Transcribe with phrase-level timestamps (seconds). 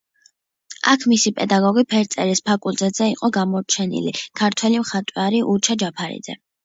[0.93, 6.41] აქ მისი პედაგოგი ფერწერის ფაკულტეტზე იყო გამოჩენილი ქართველი მხატვარი უჩა ჯაფარიძე.